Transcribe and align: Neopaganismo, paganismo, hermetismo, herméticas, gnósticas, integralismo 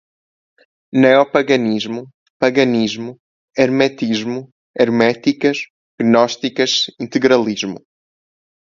Neopaganismo, 1.01 2.01
paganismo, 2.39 3.09
hermetismo, 3.61 4.37
herméticas, 4.79 5.57
gnósticas, 6.03 6.71
integralismo 7.03 7.77